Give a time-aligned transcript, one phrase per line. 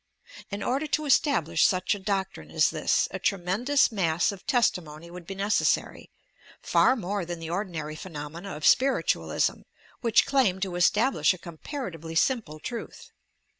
[0.49, 4.83] In order to estab lish such a doctrine as this, a tremendous mass of testi
[4.83, 6.09] mony would be necessary,—
[6.73, 9.61] far more than the ordinary phenomena of spiritualism,
[9.99, 13.11] which claim to establish a comparatively simple truth.